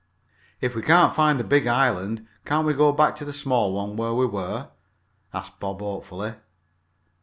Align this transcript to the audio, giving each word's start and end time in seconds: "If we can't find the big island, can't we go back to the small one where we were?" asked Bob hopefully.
"If 0.61 0.75
we 0.75 0.81
can't 0.81 1.13
find 1.13 1.39
the 1.39 1.43
big 1.43 1.67
island, 1.67 2.25
can't 2.43 2.65
we 2.65 2.73
go 2.73 2.91
back 2.91 3.15
to 3.17 3.23
the 3.23 3.31
small 3.31 3.71
one 3.71 3.95
where 3.97 4.15
we 4.15 4.25
were?" 4.25 4.69
asked 5.31 5.59
Bob 5.59 5.79
hopefully. 5.79 6.33